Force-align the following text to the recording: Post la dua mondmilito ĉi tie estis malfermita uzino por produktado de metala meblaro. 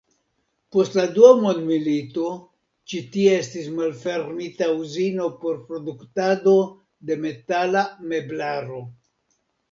Post 0.75 0.93
la 0.99 1.03
dua 1.15 1.27
mondmilito 1.41 2.29
ĉi 2.93 3.01
tie 3.15 3.35
estis 3.41 3.67
malfermita 3.79 4.69
uzino 4.85 5.27
por 5.43 5.59
produktado 5.67 6.55
de 7.11 7.19
metala 7.27 7.85
meblaro. 8.15 8.81